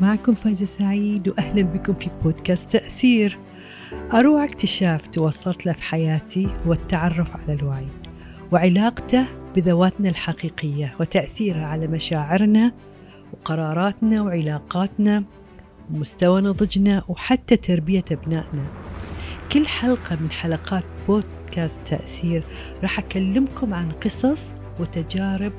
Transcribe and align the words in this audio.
معكم 0.00 0.34
فايزة 0.34 0.66
سعيد 0.66 1.28
وأهلا 1.28 1.62
بكم 1.62 1.94
في 1.94 2.10
بودكاست 2.24 2.72
تأثير. 2.72 3.38
أروع 4.14 4.44
اكتشاف 4.44 5.06
توصلت 5.06 5.66
له 5.66 5.72
في 5.72 5.82
حياتي 5.82 6.48
هو 6.66 6.72
التعرف 6.72 7.36
على 7.36 7.58
الوعي 7.58 7.86
وعلاقته 8.52 9.24
بذواتنا 9.56 10.08
الحقيقية 10.08 10.94
وتأثيرها 11.00 11.66
على 11.66 11.86
مشاعرنا 11.86 12.72
وقراراتنا 13.32 14.22
وعلاقاتنا 14.22 15.24
ومستوى 15.90 16.40
نضجنا 16.40 17.02
وحتى 17.08 17.56
تربية 17.56 18.04
أبنائنا. 18.12 18.83
كل 19.52 19.66
حلقة 19.66 20.16
من 20.20 20.30
حلقات 20.30 20.84
بودكاست 21.08 21.80
تأثير 21.86 22.42
راح 22.82 22.98
أكلمكم 22.98 23.74
عن 23.74 23.88
قصص 24.04 24.52
وتجارب 24.80 25.52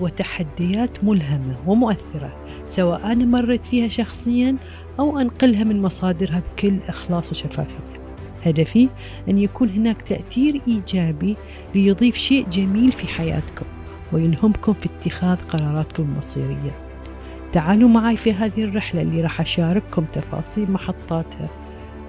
وتحديات 0.00 1.04
ملهمة 1.04 1.56
ومؤثرة 1.66 2.36
سواء 2.68 3.12
أنا 3.12 3.24
مريت 3.24 3.66
فيها 3.66 3.88
شخصيا 3.88 4.56
أو 4.98 5.18
أنقلها 5.20 5.64
من 5.64 5.82
مصادرها 5.82 6.42
بكل 6.52 6.78
إخلاص 6.88 7.30
وشفافية. 7.30 7.98
هدفي 8.46 8.88
أن 9.28 9.38
يكون 9.38 9.68
هناك 9.68 10.02
تأثير 10.02 10.60
إيجابي 10.68 11.36
ليضيف 11.74 12.16
شيء 12.16 12.46
جميل 12.48 12.92
في 12.92 13.06
حياتكم 13.06 13.66
ويلهمكم 14.12 14.72
في 14.72 14.88
اتخاذ 15.00 15.36
قراراتكم 15.48 16.02
المصيرية. 16.02 16.72
تعالوا 17.52 17.88
معي 17.88 18.16
في 18.16 18.32
هذه 18.32 18.64
الرحلة 18.64 19.02
اللي 19.02 19.20
راح 19.20 19.40
أشارككم 19.40 20.04
تفاصيل 20.04 20.70
محطاتها. 20.70 21.48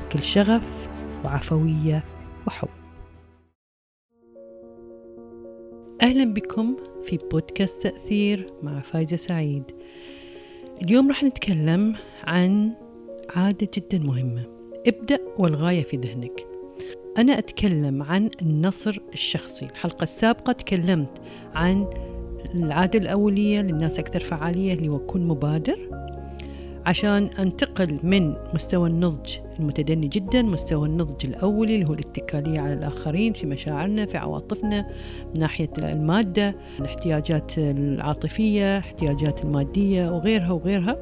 بكل 0.10 0.24
شغف. 0.24 0.79
وعفوية 1.26 2.04
وحب. 2.48 2.68
أهلا 6.02 6.34
بكم 6.34 6.78
في 7.04 7.20
بودكاست 7.32 7.84
تأثير 7.84 8.54
مع 8.64 8.80
فايزة 8.80 9.18
سعيد. 9.18 9.64
اليوم 10.82 11.08
راح 11.08 11.24
نتكلم 11.24 11.96
عن 12.24 12.72
عادة 13.36 13.68
جدا 13.74 14.00
مهمة. 14.00 14.46
ابدأ 14.88 15.20
والغاية 15.38 15.84
في 15.84 15.98
ذهنك. 15.98 16.46
أنا 17.18 17.40
أتكلم 17.40 18.04
عن 18.04 18.30
النصر 18.42 19.00
الشخصي. 19.14 19.66
الحلقة 19.66 20.04
السابقة 20.04 20.54
تكلمت 20.54 21.22
عن 21.54 21.88
العادة 22.56 23.00
الأولية 23.00 23.62
للناس 23.62 24.00
أكثر 24.00 24.20
فعالية 24.20 24.74
اللي 24.74 24.88
هو 24.88 25.00
كن 25.00 25.28
مبادر. 25.28 25.90
عشان 26.86 27.30
أنتقل 27.40 28.00
من 28.04 28.34
مستوى 28.54 28.90
النضج 28.90 29.30
المتدني 29.60 30.08
جدا 30.08 30.42
مستوى 30.42 30.88
النضج 30.88 31.26
الأولي 31.26 31.76
اللي 31.76 31.90
هو 31.90 31.94
الاتكالية 31.94 32.60
على 32.60 32.74
الآخرين 32.74 33.34
في 33.34 33.46
مشاعرنا 33.46 34.06
في 34.06 34.18
عواطفنا 34.18 34.88
من 35.36 35.40
ناحية 35.40 35.70
المادة 35.78 36.56
الاحتياجات 36.80 37.58
العاطفية 37.58 38.78
احتياجات 38.78 39.44
المادية 39.44 40.10
وغيرها 40.12 40.52
وغيرها. 40.52 40.98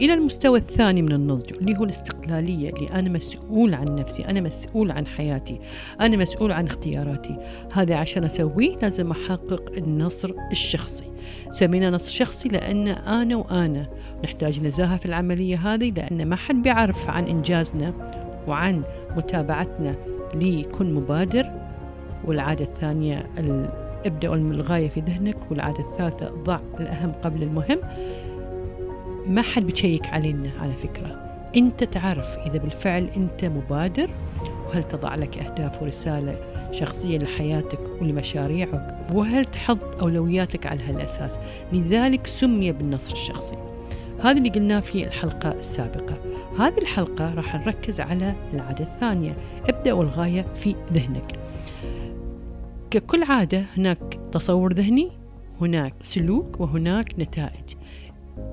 إلى 0.00 0.14
المستوى 0.14 0.58
الثاني 0.58 1.02
من 1.02 1.12
النضج 1.12 1.52
اللي 1.54 1.78
هو 1.78 1.84
الاستقلالية 1.84 2.70
اللي 2.70 2.90
أنا 2.90 3.08
مسؤول 3.08 3.74
عن 3.74 3.94
نفسي 3.94 4.24
أنا 4.24 4.40
مسؤول 4.40 4.90
عن 4.90 5.06
حياتي 5.06 5.60
أنا 6.00 6.16
مسؤول 6.16 6.52
عن 6.52 6.66
اختياراتي. 6.66 7.36
هذا 7.72 7.96
عشان 7.96 8.24
أسويه 8.24 8.76
لازم 8.76 9.10
أحقق 9.10 9.72
النصر 9.76 10.34
الشخصي. 10.50 11.04
سمينا 11.52 11.90
نصر 11.90 12.10
شخصي 12.10 12.48
لأن 12.48 12.88
أنا 12.88 13.36
وأنا 13.36 13.88
نحتاج 14.24 14.60
نزاهة 14.60 14.96
في 14.96 15.06
العملية 15.06 15.56
هذه 15.56 15.90
لأن 15.90 16.26
ما 16.28 16.36
حد 16.36 16.62
بيعرف 16.62 17.10
عن 17.10 17.24
إنجازنا 17.24 17.94
وعن 18.48 18.82
متابعتنا 19.16 19.94
لكن 20.34 20.94
مبادر. 20.94 21.50
والعادة 22.24 22.64
الثانية 22.64 23.26
ابدأ 24.06 24.34
الغاية 24.34 24.88
في 24.88 25.00
ذهنك 25.00 25.36
والعادة 25.50 25.80
الثالثة 25.80 26.30
ضع 26.30 26.60
الأهم 26.80 27.12
قبل 27.12 27.42
المهم. 27.42 27.78
ما 29.28 29.42
حد 29.42 29.62
بيشيك 29.62 30.06
علينا 30.06 30.50
على 30.60 30.72
فكرة. 30.72 31.28
أنت 31.56 31.84
تعرف 31.84 32.38
إذا 32.46 32.58
بالفعل 32.58 33.08
أنت 33.16 33.44
مبادر 33.44 34.10
وهل 34.66 34.84
تضع 34.84 35.14
لك 35.14 35.38
أهداف 35.38 35.82
ورسالة 35.82 36.36
شخصية 36.72 37.18
لحياتك 37.18 37.80
ولمشاريعك 38.00 38.96
وهل 39.12 39.44
تحط 39.44 40.02
أولوياتك 40.02 40.66
على 40.66 40.82
هالأساس. 40.82 41.38
لذلك 41.72 42.26
سمي 42.26 42.72
بالنصر 42.72 43.12
الشخصي. 43.12 43.56
هذا 44.22 44.38
اللي 44.38 44.50
قلناه 44.50 44.80
في 44.80 45.06
الحلقة 45.06 45.52
السابقة. 45.52 46.16
هذه 46.58 46.78
الحلقة 46.78 47.34
راح 47.34 47.54
نركز 47.54 48.00
على 48.00 48.34
العادة 48.54 48.84
الثانية 48.84 49.36
ابدأ 49.68 49.92
والغاية 49.92 50.46
في 50.54 50.74
ذهنك. 50.92 51.38
ككل 52.90 53.22
عادة 53.22 53.64
هناك 53.76 54.18
تصور 54.32 54.72
ذهني 54.72 55.10
هناك 55.60 55.94
سلوك 56.02 56.60
وهناك 56.60 57.14
نتائج. 57.18 57.77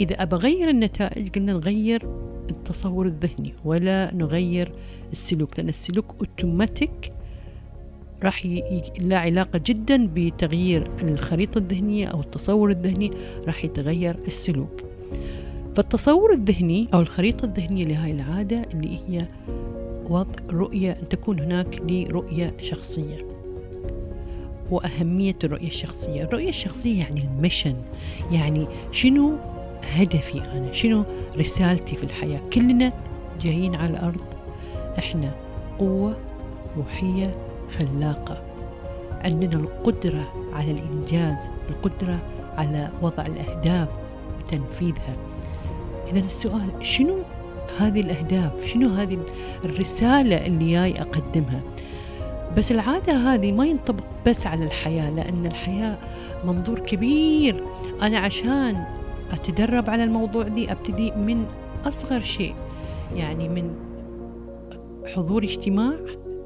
إذا 0.01 0.22
أبى 0.22 0.35
أغير 0.35 0.69
النتائج 0.69 1.29
قلنا 1.29 1.53
نغير 1.53 2.07
التصور 2.50 3.06
الذهني 3.06 3.53
ولا 3.66 4.13
نغير 4.13 4.72
السلوك 5.12 5.59
لأن 5.59 5.69
السلوك 5.69 6.06
أوتوماتيك 6.19 7.12
راح. 8.23 8.46
لا 9.00 9.18
علاقة 9.18 9.62
جدا 9.66 10.09
بتغيير 10.13 10.91
الخريطة 11.01 11.57
الذهنية 11.57 12.07
أو 12.07 12.22
التصور 12.22 12.69
الذهني 12.69 13.12
راح 13.47 13.66
يتغير 13.66 14.18
السلوك 14.28 14.84
فالتصور 15.75 16.34
الذهني 16.34 16.88
أو 16.94 17.00
الخريطة 17.00 17.46
الذهنية 17.46 17.85
لهاي 17.85 18.12
العادة 18.12 18.62
اللي 18.73 19.00
هي 19.07 19.28
وضع 20.09 20.44
رؤية 20.50 20.91
أن 20.91 21.09
تكون 21.09 21.40
هناك 21.40 21.81
لرؤية 21.90 22.53
شخصية 22.62 23.25
وأهمية 24.72 25.35
الرؤية 25.44 25.67
الشخصية 25.67 26.23
الرؤية 26.23 26.50
الشخصية 26.50 27.00
يعني 27.00 27.22
المشن 27.23 27.75
يعني 28.31 28.67
شنو 28.91 29.38
هدفي 29.84 30.41
أنا. 30.41 30.72
شنو 30.72 31.03
رسالتي 31.38 31.96
في 31.96 32.03
الحياة؟ 32.03 32.40
كلنا 32.53 32.91
جايين 33.41 33.75
على 33.75 33.90
الأرض. 33.90 34.22
إحنا 35.00 35.31
قوة 35.80 36.18
روحية 36.78 37.36
خلاقة. 37.80 38.41
عندنا 39.12 39.56
القدرة 39.56 40.34
على 40.53 40.72
الإنجاز 40.72 41.38
القدرة 41.69 42.19
على 42.58 42.90
وضع 43.02 43.25
الأهداف 43.25 43.88
وتنفيذها. 44.40 45.16
إذا 46.12 46.19
السؤال 46.19 46.69
شنو 46.81 47.18
هذه 47.80 48.02
الأهداف؟ 48.02 48.66
شنو 48.66 48.90
هذه 48.90 49.18
الرسالة 49.66 50.46
اللي 50.46 50.72
جاي 50.72 51.02
أقدمها؟ 51.02 51.62
بس 52.58 52.72
العادة 52.72 53.14
هذه 53.14 53.52
ما 53.52 53.66
ينطبق 53.66 54.03
بس 54.28 54.47
على 54.47 54.66
الحياة 54.66 55.09
لأن 55.09 55.46
الحياة 55.46 55.97
منظور 56.46 56.80
كبير. 56.80 57.64
أنا 58.02 58.19
عشان 58.19 58.84
أتدرب 59.35 59.90
على 59.90 60.03
الموضوع 60.03 60.47
دي 60.47 60.72
أبتدي 60.72 61.12
من 61.12 61.46
أصغر 61.85 62.22
شيء. 62.22 62.56
يعني 63.16 63.50
من 63.50 63.75
حضور 65.06 65.44
اجتماع 65.44 65.96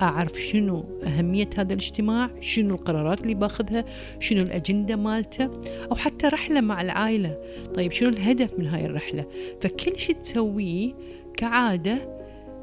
أعرف 0.01 0.41
شنو 0.41 0.85
أهمية 1.03 1.49
هذا 1.57 1.73
الاجتماع 1.73 2.29
شنو 2.39 2.75
القرارات 2.75 3.21
اللي 3.21 3.33
باخذها 3.33 3.85
شنو 4.19 4.41
الأجندة 4.41 4.95
مالته 4.95 5.49
أو 5.91 5.95
حتى 5.95 6.27
رحلة 6.27 6.61
مع 6.61 6.81
العائلة. 6.81 7.37
طيب 7.75 7.91
شنو 7.91 8.09
الهدف 8.09 8.59
من 8.59 8.67
هاي 8.67 8.85
الرحلة؟ 8.85 9.25
فكل 9.61 9.99
شيء 9.99 10.15
تسويه 10.15 10.93
كعادة 11.37 12.19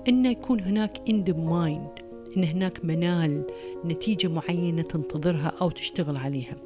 إنه 0.09 0.29
يكون 0.29 0.61
هناك 0.61 0.97
end 1.09 1.31
mind 1.31 2.03
إن 2.37 2.45
هناك 2.45 2.85
منال 2.85 3.43
نتيجة 3.85 4.29
معينة 4.29 4.83
تنتظرها 4.83 5.53
أو 5.61 5.71
تشتغل 5.71 6.17
عليها. 6.17 6.57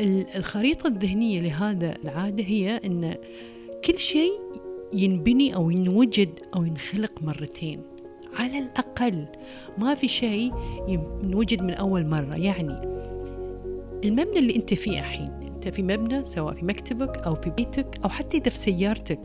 الخريطة 0.00 0.86
الذهنية 0.86 1.40
لهذا 1.40 1.94
العادة 2.04 2.44
هي 2.44 2.80
أن 2.84 3.14
كل 3.84 3.98
شيء 3.98 4.32
ينبني 4.92 5.54
أو 5.54 5.70
ينوجد 5.70 6.30
أو 6.56 6.64
ينخلق 6.64 7.22
مرتين. 7.22 7.82
على 8.36 8.58
الأقل 8.58 9.26
ما 9.78 9.94
في 9.94 10.08
شيء 10.08 10.52
ينوجد 10.88 11.62
من 11.62 11.74
أول 11.74 12.06
مرة. 12.06 12.34
يعني 12.34 12.98
المبنى 14.04 14.38
اللي 14.38 14.56
أنت 14.56 14.74
فيه 14.74 14.98
الحين 14.98 15.30
أنت 15.58 15.68
في 15.68 15.82
مبنى 15.82 16.24
سواء 16.26 16.54
في 16.54 16.64
مكتبك 16.64 17.18
أو 17.18 17.34
في 17.34 17.50
بيتك 17.50 17.98
أو 18.04 18.08
حتى 18.08 18.36
إذا 18.36 18.50
في 18.50 18.58
سيارتك 18.58 19.20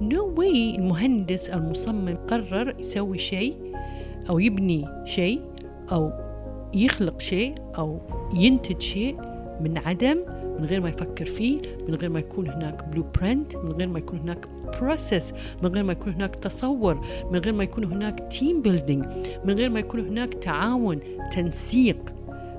نو 0.00 0.34
no 0.34 0.38
واي 0.38 0.74
المهندس 0.76 1.50
أو 1.50 1.58
المصمم 1.58 2.16
قرر 2.16 2.74
يسوي 2.78 3.18
شيء 3.18 3.56
أو 4.30 4.38
يبني 4.38 4.84
شيء 5.04 5.40
أو 5.92 6.12
يخلق 6.74 7.20
شيء 7.20 7.54
أو 7.78 8.00
ينتج 8.34 8.80
شيء 8.80 9.31
من 9.60 9.78
عدم 9.78 10.18
من 10.58 10.64
غير 10.64 10.80
ما 10.80 10.88
يفكر 10.88 11.26
فيه 11.26 11.60
من 11.88 11.94
غير 11.94 12.10
ما 12.10 12.18
يكون 12.18 12.48
هناك 12.48 12.84
blueprint 12.84 13.56
من 13.56 13.72
غير 13.72 13.88
ما 13.88 13.98
يكون 13.98 14.18
هناك 14.18 14.48
process 14.80 15.32
من 15.62 15.74
غير 15.74 15.84
ما 15.84 15.92
يكون 15.92 16.12
هناك 16.12 16.36
تصور 16.36 17.04
من 17.30 17.38
غير 17.38 17.54
ما 17.54 17.64
يكون 17.64 17.84
هناك 17.84 18.32
team 18.32 18.62
building 18.62 19.06
من 19.44 19.54
غير 19.54 19.70
ما 19.70 19.80
يكون 19.80 20.00
هناك 20.00 20.34
تعاون 20.34 21.00
تنسيق 21.32 22.12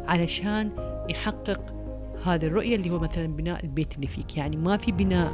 علشان 0.07 0.69
يحقق 1.09 1.73
هذه 2.25 2.45
الرؤية 2.45 2.75
اللي 2.75 2.89
هو 2.89 2.99
مثلا 2.99 3.27
بناء 3.27 3.63
البيت 3.63 3.95
اللي 3.95 4.07
فيك. 4.07 4.37
يعني 4.37 4.57
ما 4.57 4.77
في 4.77 4.91
بناء 4.91 5.33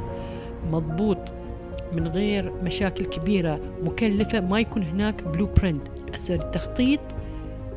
مضبوط 0.70 1.18
من 1.92 2.08
غير 2.08 2.52
مشاكل 2.62 3.04
كبيرة 3.04 3.60
مكلفة 3.82 4.40
ما 4.40 4.60
يكون 4.60 4.82
هناك 4.82 5.24
blueprint 5.24 5.88
التخطيط 6.30 7.00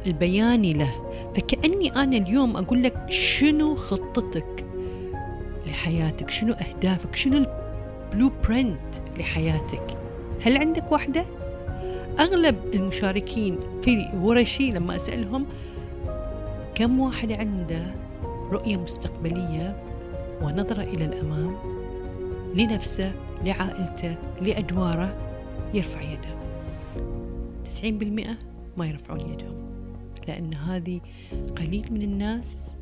البياني 0.05 0.73
له. 0.73 1.12
فكأني 1.35 1.95
أنا 1.95 2.17
اليوم 2.17 2.57
أقول 2.57 2.83
لك 2.83 3.05
شنو 3.09 3.75
خطتك 3.75 4.65
لحياتك؟ 5.67 6.29
شنو 6.29 6.53
أهدافك؟ 6.53 7.15
شنو 7.15 7.45
البلو 8.13 8.31
برنت 8.47 8.79
لحياتك؟ 9.17 9.97
هل 10.41 10.57
عندك 10.57 10.91
واحدة؟ 10.91 11.25
أغلب 12.19 12.55
المشاركين 12.73 13.59
في 13.83 14.09
ورشي 14.21 14.71
لما 14.71 14.95
أسألهم 14.95 15.45
كم 16.75 16.99
واحد 16.99 17.31
عنده 17.31 17.95
رؤية 18.51 18.77
مستقبلية 18.77 19.75
ونظرة 20.41 20.81
إلى 20.81 21.05
الأمام 21.05 21.55
لنفسه 22.55 23.11
لعائلته 23.43 24.15
لأدواره؟ 24.41 25.15
يرفع 25.73 26.01
يده. 26.01 26.35
تسعين 27.65 27.97
بالمئة 27.97 28.37
ما 28.77 28.85
يرفعون 28.85 29.19
يدهم. 29.19 29.62
لأن 30.27 30.53
هذه 30.53 31.01
قليل 31.57 31.85
من 31.91 32.01
الناس 32.01 32.75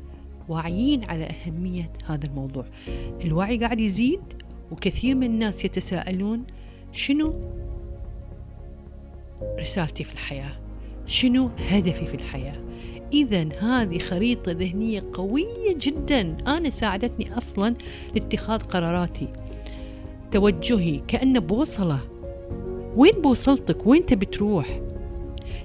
واعيين 0.48 1.04
على 1.04 1.24
أهمية 1.24 1.92
هذا 2.06 2.26
الموضوع. 2.26 2.64
الوعي 3.24 3.58
قاعد 3.58 3.80
يزيد 3.80 4.20
وكثير 4.70 5.14
من 5.14 5.26
الناس 5.26 5.64
يتساءلون 5.64 6.44
شنو 6.92 7.34
رسالتي 9.60 10.04
في 10.04 10.12
الحياة؟ 10.12 10.52
شنو 11.06 11.50
هدفي 11.58 12.06
في 12.06 12.14
الحياة؟ 12.14 12.62
إذا 13.12 13.48
هذه 13.58 13.98
خريطة 13.98 14.52
ذهنية 14.52 15.04
قوية 15.12 15.76
جدا. 15.80 16.36
أنا 16.46 16.70
ساعدتني 16.70 17.38
أصلا 17.38 17.74
لاتخاذ 18.14 18.60
قراراتي. 18.60 19.28
توجهي 20.30 21.00
كأنه 21.08 21.40
بوصلة. 21.40 21.98
وين 22.96 23.12
بوصلتك؟ 23.12 23.86
وين 23.86 24.06
تبي 24.06 24.26
تروح؟ 24.26 24.80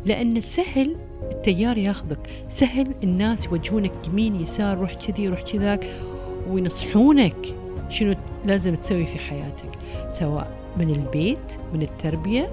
لأن 0.06 0.41
سهل 0.41 0.95
التيار 1.31 1.77
ياخذك. 1.77 2.19
سهل 2.49 2.87
الناس 3.03 3.45
يوجهونك 3.45 3.91
يمين 4.07 4.35
يسار 4.35 4.77
روح 4.77 4.93
كذي 4.93 5.27
روح 5.27 5.41
كذاك 5.41 5.87
وينصحونك 6.49 7.55
شنو 7.89 8.15
لازم 8.45 8.75
تسوي 8.75 9.05
في 9.05 9.19
حياتك 9.19 9.69
سواء 10.11 10.51
من 10.77 10.89
البيت 10.89 11.37
من 11.73 11.81
التربية. 11.81 12.51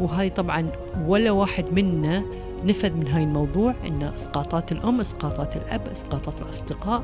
وهاي 0.00 0.30
طبعا 0.30 0.70
ولا 1.06 1.30
واحد 1.30 1.64
منا 1.72 2.24
نفذ 2.64 2.92
من 2.92 3.08
هاي 3.08 3.22
الموضوع 3.22 3.74
إن 3.86 4.02
أسقاطات 4.02 4.72
الأم 4.72 5.00
أسقاطات 5.00 5.56
الأب 5.56 5.88
أسقاطات 5.92 6.34
الأصدقاء 6.42 7.02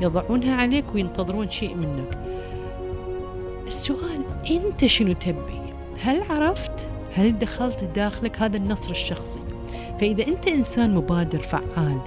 يضعونها 0.00 0.54
عليك 0.54 0.84
وينتظرون 0.94 1.50
شيء 1.50 1.74
منك. 1.74 2.18
السؤال 3.66 4.20
أنت 4.50 4.86
شنو 4.86 5.12
تبي؟ 5.12 5.60
هل 6.00 6.22
عرفت؟ 6.30 6.88
هل 7.14 7.38
دخلت 7.38 7.84
داخلك؟ 7.84 8.42
هذا 8.42 8.56
النصر 8.56 8.90
الشخصي. 8.90 9.40
فإذا 10.00 10.26
أنت 10.26 10.48
إنسان 10.48 10.94
مبادر 10.94 11.38
فعال 11.38 11.98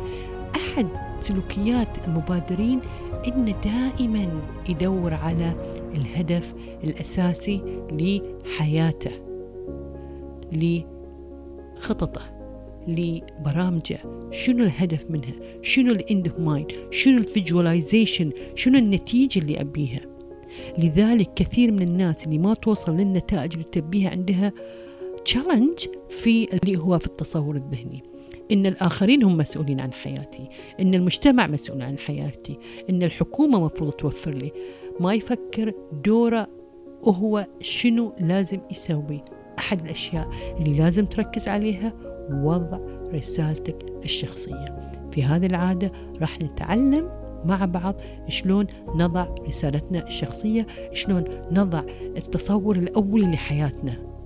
أحد 0.56 0.88
سلوكيات 1.19 1.88
المبادرين 2.07 2.80
انه 3.28 3.56
دائما 3.63 4.42
يدور 4.69 5.13
على 5.13 5.54
الهدف 5.95 6.54
الأساسي 6.84 7.62
لحياته 7.92 9.12
لخططه 10.51 12.22
لبرامجه. 12.88 14.00
شنو 14.31 14.63
الهدف 14.63 15.06
منها؟ 15.10 15.34
شنو 15.62 15.92
ال 15.91 16.00
end 16.00 16.27
of 16.27 16.39
mind 16.39 16.71
شنو 16.92 17.18
ال 17.18 17.26
visualization 17.26 18.31
شنو 18.56 18.78
النتيجة 18.78 19.39
اللي 19.39 19.62
أبيها؟ 19.62 20.01
لذلك 20.78 21.34
كثير 21.36 21.72
من 21.72 21.81
الناس 21.81 22.25
اللي 22.25 22.38
ما 22.38 22.54
توصل 22.54 22.98
للنتائج 22.98 23.54
اللي 23.54 23.66
تبيها 23.72 24.10
عندها 24.10 24.54
challenge 25.27 25.79
في 26.09 26.47
اللي 26.53 26.77
هو 26.77 27.00
في 27.00 27.07
التصور 27.07 27.56
الذهني. 27.56 28.03
إن 28.51 28.65
الآخرين 28.65 29.24
هم 29.24 29.38
مسؤولين 29.38 29.79
عن 29.79 29.94
حياتي 29.94 30.50
إن 30.79 30.94
المجتمع 30.94 31.47
مسؤول 31.47 31.81
عن 31.81 31.97
حياتي 31.97 32.59
إن 32.89 33.03
الحكومة 33.03 33.65
مفروض 33.65 33.91
توفر 33.91 34.31
لي. 34.31 34.51
ما 35.00 35.13
يفكر 35.13 35.74
دوره 36.06 36.47
وهو 37.03 37.47
شنو 37.62 38.13
لازم 38.19 38.59
يسوي. 38.71 39.24
أحد 39.59 39.81
الأشياء 39.81 40.29
اللي 40.59 40.77
لازم 40.77 41.06
تركز 41.06 41.47
عليها 41.47 41.94
وضع 42.31 42.79
رسالتك 43.13 43.85
الشخصية. 44.03 44.91
في 45.12 45.24
هذه 45.24 45.45
العادة 45.45 45.91
راح 46.21 46.41
نتعلم 46.41 47.09
مع 47.45 47.65
بعض 47.65 47.95
شلون 48.27 48.68
نضع 48.95 49.27
رسالتنا 49.47 50.07
الشخصية 50.07 50.68
شلون 50.94 51.24
نضع 51.51 51.83
التصور 52.18 52.75
الأولي 52.75 53.31
لحياتنا. 53.31 54.16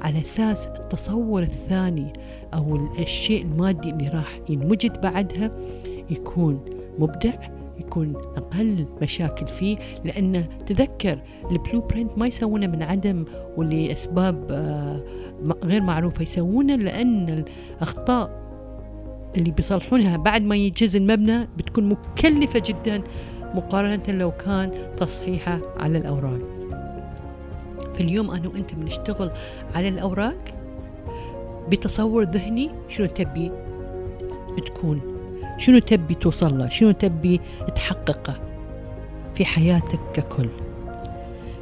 على 0.00 0.18
أساس 0.18 0.66
التصور 0.66 1.42
الثاني 1.42 2.12
أو 2.54 2.88
الشيء 2.98 3.42
المادي 3.42 3.90
اللي 3.90 4.08
راح 4.08 4.40
ينوجد 4.48 5.00
بعدها 5.00 5.50
يكون 6.10 6.60
مبدع 6.98 7.32
يكون 7.78 8.16
أقل 8.36 8.86
مشاكل 9.02 9.48
فيه. 9.48 9.76
لأن 10.04 10.44
تذكر 10.66 11.18
البلو 11.50 11.80
برنت 11.80 12.18
ما 12.18 12.26
يسوونه 12.26 12.66
من 12.66 12.82
عدم 12.82 13.24
ولأسباب 13.56 14.46
آه، 14.50 15.04
غير 15.64 15.82
معروفة. 15.82 16.22
يسوونه 16.22 16.76
لأن 16.76 17.44
الأخطاء 17.78 18.48
اللي 19.36 19.50
بيصلحونها 19.50 20.16
بعد 20.16 20.42
ما 20.42 20.56
يجهز 20.56 20.96
المبنى 20.96 21.48
بتكون 21.56 21.88
مكلفة 21.88 22.62
جدا 22.66 23.02
مقارنة 23.54 24.02
لو 24.08 24.30
كان 24.30 24.70
تصحيحها 24.96 25.60
على 25.76 25.98
الأوراق. 25.98 26.57
في 27.98 28.04
اليوم 28.04 28.30
أنا 28.30 28.48
وأنت 28.48 28.74
بنشتغل 28.74 29.30
على 29.74 29.88
الأوراق 29.88 30.36
بتصور 31.68 32.22
ذهني 32.22 32.70
شنو 32.88 33.06
تبي 33.06 33.50
تكون 34.66 35.00
شنو 35.58 35.78
تبي 35.78 36.14
توصل 36.14 36.58
له 36.58 36.68
شنو 36.68 36.90
تبي 36.90 37.40
تحققه 37.74 38.34
في 39.34 39.44
حياتك 39.44 39.98
ككل. 40.14 40.48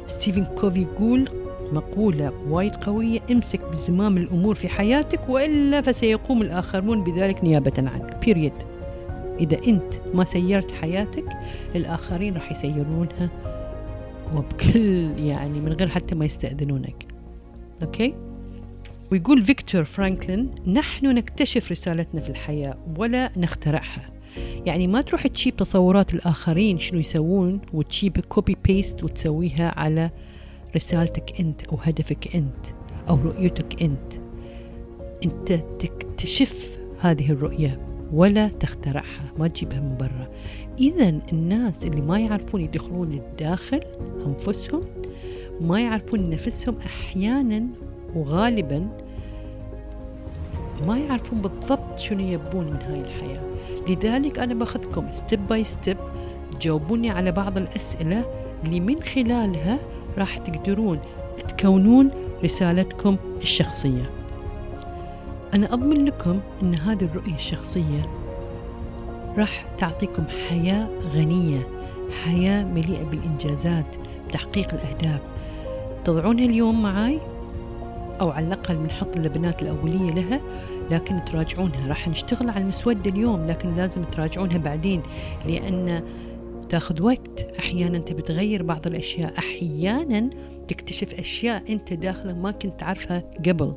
ستيفن 0.07 0.45
كوفي 0.45 0.81
يقول 0.81 1.29
مقولة 1.71 2.31
وايد 2.49 2.75
قوية 2.75 3.19
امسك 3.31 3.61
بزمام 3.71 4.17
الأمور 4.17 4.55
في 4.55 4.69
حياتك 4.69 5.29
وإلا 5.29 5.81
فسيقوم 5.81 6.41
الآخرون 6.41 7.03
بذلك 7.03 7.43
نيابة 7.43 7.73
عنك 7.77 8.17
period 8.25 8.53
إذا 9.39 9.57
أنت 9.67 9.93
ما 10.13 10.25
سيرت 10.25 10.71
حياتك 10.71 11.25
الآخرين 11.75 12.33
راح 12.33 12.51
يسيرونها 12.51 13.29
وبكل 14.35 15.11
يعني 15.19 15.59
من 15.59 15.73
غير 15.73 15.87
حتى 15.87 16.15
ما 16.15 16.25
يستأذنونك. 16.25 17.05
okay؟ 17.83 18.13
ويقول 19.11 19.43
فيكتور 19.43 19.83
فرانكل 19.83 20.49
نحن 20.67 21.05
نكتشف 21.05 21.71
رسالتنا 21.71 22.21
في 22.21 22.29
الحياة 22.29 22.77
ولا 22.97 23.31
نخترعها. 23.37 24.09
يعني 24.65 24.87
ما 24.87 25.01
تروح 25.01 25.27
تجيب 25.27 25.55
تصورات 25.55 26.13
الآخرين 26.13 26.79
شنو 26.79 26.99
يسوون 26.99 27.61
وتجيب 27.73 28.19
copy 28.19 28.57
paste 28.65 29.03
وتسويها 29.03 29.79
على 29.79 30.11
رسالتك 30.75 31.39
أنت 31.39 31.63
أو 31.63 31.77
هدفك 31.81 32.35
أنت 32.35 32.65
أو 33.09 33.15
رؤيتك 33.15 33.83
أنت. 33.83 34.13
أنت 35.25 35.63
تكتشف 35.79 36.79
هذه 36.99 37.31
الرؤية 37.31 37.79
ولا 38.13 38.47
تخترعها. 38.47 39.33
ما 39.39 39.47
تجيبها 39.47 39.79
من 39.79 39.97
برا. 39.97 40.27
إذا 40.79 41.19
الناس 41.33 41.85
اللي 41.85 42.01
ما 42.01 42.19
يعرفون 42.19 42.61
يدخلون 42.61 43.13
الداخل 43.13 43.81
أنفسهم 44.25 44.81
ما 45.61 45.81
يعرفون 45.81 46.29
نفسهم 46.29 46.75
أحيانا 46.85 47.67
وغالبا 48.15 48.87
ما 50.87 50.97
يعرفون 50.97 51.41
بالضبط 51.41 51.99
شنو 51.99 52.19
يبون 52.19 52.65
من 52.65 52.81
هاي 52.81 53.01
الحياة. 53.01 53.41
لذلك 53.87 54.39
أنا 54.39 54.53
بأخذكم 54.53 55.11
step 55.11 55.47
by 55.47 55.63
step 55.63 55.97
تجاوبوني 56.51 57.09
على 57.09 57.31
بعض 57.31 57.57
الأسئلة 57.57 58.25
اللي 58.65 58.79
من 58.79 59.03
خلالها 59.03 59.79
راح 60.17 60.37
تقدرون 60.37 60.99
تكونون 61.49 62.11
رسالتكم 62.43 63.17
الشخصية. 63.41 64.09
أنا 65.53 65.73
أضمن 65.73 66.05
لكم 66.05 66.39
أن 66.61 66.79
هذه 66.79 67.03
الرؤية 67.03 67.35
الشخصية 67.35 68.26
راح 69.37 69.65
تعطيكم 69.77 70.23
حياة 70.49 70.87
غنية 71.13 71.67
حياة 72.23 72.63
مليئة 72.63 73.03
بالإنجازات 73.03 73.85
بتحقيق 74.27 74.73
الأهداف. 74.73 75.21
تضعونها 76.05 76.45
اليوم 76.45 76.81
معاي؟ 76.81 77.19
أو 78.21 78.29
على 78.29 78.47
الأقل 78.47 78.75
بنحط 78.75 79.15
اللبنات 79.15 79.61
الأولية 79.61 80.11
لها 80.11 80.41
لكن 80.91 81.25
تراجعونها. 81.25 81.87
راح 81.87 82.07
نشتغل 82.07 82.49
على 82.49 82.63
المسودة 82.63 83.09
اليوم 83.09 83.47
لكن 83.47 83.75
لازم 83.75 84.03
تراجعونها 84.03 84.57
بعدين 84.57 85.01
لأن 85.47 86.03
تاخذ 86.69 87.01
وقت. 87.01 87.39
أحيانا 87.59 87.97
أنت 87.97 88.13
بتغير 88.13 88.63
بعض 88.63 88.87
الأشياء 88.87 89.33
أحيانا 89.37 90.29
تكتشف 90.67 91.13
أشياء 91.13 91.63
أنت 91.69 91.93
داخلك 91.93 92.35
ما 92.35 92.51
كنت 92.51 92.79
تعرفها 92.79 93.23
قبل. 93.45 93.73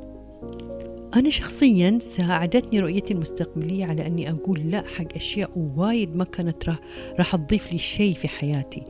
أنا 1.15 1.29
شخصيا 1.29 1.99
ساعدتني 2.01 2.79
رؤيتي 2.79 3.13
المستقبلية 3.13 3.85
على 3.85 4.07
أني 4.07 4.29
أقول 4.29 4.71
لا 4.71 4.83
حق 4.87 5.15
أشياء 5.15 5.49
وايد 5.77 6.15
ما 6.15 6.23
كانت 6.23 6.69
راح, 6.69 6.79
راح 7.19 7.35
تضيف 7.35 7.73
لي 7.73 7.77
شيء 7.79 8.13
في 8.13 8.27
حياتي. 8.27 8.83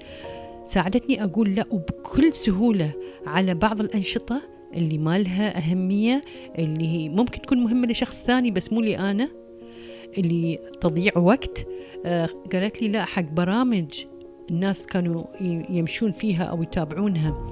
ساعدتني 0.67 1.23
أقول 1.23 1.55
لا 1.55 1.65
وبكل 1.71 2.33
سهولة 2.33 2.91
على 3.25 3.53
بعض 3.53 3.79
الأنشطة 3.79 4.41
اللي 4.73 4.97
ما 4.97 5.19
لها 5.19 5.57
أهمية 5.57 6.21
اللي 6.59 7.09
ممكن 7.09 7.41
تكون 7.41 7.57
مهمة 7.57 7.87
لشخص 7.87 8.23
ثاني 8.27 8.51
بس 8.51 8.73
مو 8.73 8.81
لي 8.81 8.97
أنا 8.97 9.29
اللي 10.17 10.59
تضيع 10.81 11.17
وقت. 11.17 11.67
آه، 12.05 12.29
قالت 12.53 12.81
لي 12.81 12.87
لا 12.87 13.05
حق 13.05 13.21
برامج 13.21 14.05
الناس 14.51 14.85
كانوا 14.85 15.23
يمشون 15.69 16.11
فيها 16.11 16.43
أو 16.43 16.63
يتابعونها. 16.63 17.51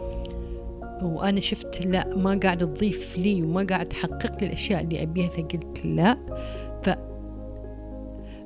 وأنا 1.03 1.41
شفت 1.41 1.85
لا 1.85 2.15
ما 2.15 2.39
قاعد 2.43 2.57
تضيف 2.57 3.17
لي 3.17 3.41
وما 3.41 3.63
قاعد 3.69 3.89
تحقق 3.89 4.39
لي 4.41 4.47
الأشياء 4.47 4.81
اللي 4.81 5.03
أبيها 5.03 5.29
فقلت 5.29 5.81
لا. 5.85 6.17
ف 6.83 6.89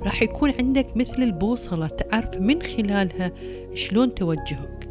راح 0.04 0.22
يكون 0.22 0.52
عندك 0.60 0.98
مثل 0.98 1.24
البوصلة 1.24 1.88
تعرف 1.88 2.38
من 2.38 2.62
خلالها 2.62 3.32
شلون 3.74 4.16
توجهك. 4.16 4.90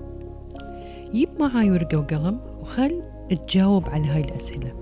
جيب 1.12 1.28
معاي 1.40 1.70
ورقة 1.70 1.98
وقلم 1.98 2.40
وخل 2.60 3.02
تجاوب 3.30 3.88
على 3.88 4.06
هاي 4.06 4.20
الأسئلة. 4.20 4.72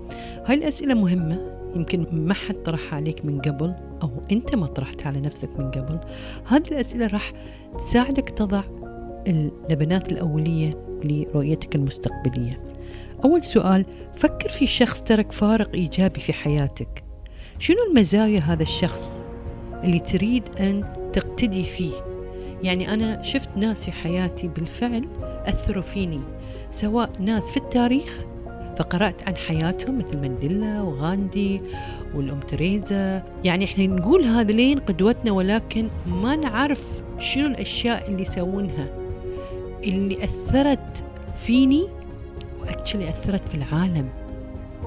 هاي 0.45 0.55
الأسئلة 0.55 0.93
مهمة 0.93 1.51
يمكن 1.75 2.05
ما 2.11 2.33
حد 2.33 2.55
طرحها 2.55 2.95
عليك 2.95 3.25
من 3.25 3.41
قبل 3.41 3.73
أو 4.03 4.09
أنت 4.31 4.55
ما 4.55 4.67
طرحتها 4.67 5.07
على 5.07 5.19
نفسك 5.21 5.49
من 5.59 5.71
قبل. 5.71 5.99
هذه 6.45 6.67
الأسئلة 6.71 7.07
راح 7.07 7.33
تساعدك 7.77 8.29
تضع 8.29 8.63
اللبنات 9.27 10.11
الأولية 10.11 10.73
لرؤيتك 11.03 11.75
المستقبلية. 11.75 12.70
أول 13.25 13.43
سؤال 13.43 13.85
فكر 14.15 14.49
في 14.49 14.67
شخص 14.67 15.01
ترك 15.01 15.31
فارق 15.31 15.69
إيجابي 15.73 16.19
في 16.19 16.33
حياتك. 16.33 17.03
شنو 17.59 17.77
المزايا 17.89 18.39
هذا 18.39 18.63
الشخص 18.63 19.15
اللي 19.83 19.99
تريد 19.99 20.43
أن 20.59 20.83
تقتدي 21.13 21.63
فيه؟ 21.63 21.93
يعني 22.63 22.93
أنا 22.93 23.23
شفت 23.23 23.49
ناس 23.55 23.85
في 23.85 23.91
حياتي 23.91 24.47
بالفعل 24.47 25.07
أثروا 25.45 25.83
فيني 25.83 26.19
سواء 26.71 27.09
ناس 27.19 27.51
في 27.51 27.57
التاريخ 27.57 28.25
فقرأت 28.77 29.27
عن 29.27 29.35
حياتهم 29.35 29.97
مثل 29.97 30.17
مانديلا 30.17 30.81
وغاندي 30.81 31.61
والأم 32.15 32.39
تريزا. 32.39 33.23
يعني 33.43 33.65
إحنا 33.65 33.85
نقول 33.87 34.23
هذلين 34.23 34.79
قدوتنا 34.79 35.31
ولكن 35.31 35.87
ما 36.07 36.35
نعرف 36.35 37.01
شنو 37.19 37.47
الأشياء 37.47 38.09
اللي 38.09 38.21
يسوونها. 38.21 38.87
اللي 39.83 40.23
أثرت 40.23 41.03
فيني 41.45 41.87
وأكشلي 42.61 43.09
أثرت 43.09 43.45
في 43.45 43.55
العالم 43.55 44.09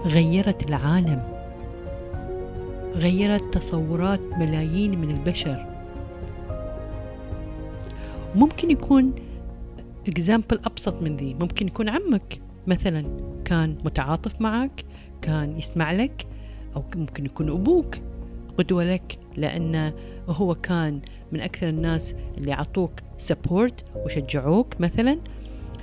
غيرت 0.04 0.68
العالم 0.68 1.22
غيرت 2.94 3.54
تصورات 3.54 4.20
ملايين 4.20 5.00
من 5.00 5.10
البشر. 5.10 5.66
ممكن 8.34 8.70
يكون 8.70 9.14
اكزامبل 10.08 10.60
أبسط 10.64 11.02
من 11.02 11.16
ذي. 11.16 11.34
ممكن 11.34 11.66
يكون 11.66 11.88
عمك 11.88 12.40
مثلا 12.66 13.04
كان 13.44 13.76
متعاطف 13.84 14.40
معك 14.40 14.84
كان 15.22 15.58
يسمع 15.58 15.92
لك 15.92 16.26
أو 16.76 16.84
ممكن 16.96 17.26
يكون 17.26 17.50
أبوك 17.50 17.96
قدوة 18.58 18.84
لك 18.84 19.18
لأنه 19.36 19.92
هو 20.28 20.54
كان 20.54 21.00
من 21.32 21.40
أكثر 21.40 21.68
الناس 21.68 22.14
اللي 22.38 22.52
عطوك 22.52 22.92
سبورت 23.18 23.84
وشجعوك 23.96 24.80
مثلا. 24.80 25.18